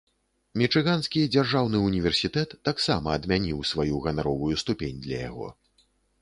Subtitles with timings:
[0.59, 5.47] Мічыганскі дзяржаўны ўніверсітэт таксама адмяніў сваю ганаровую ступень для яго.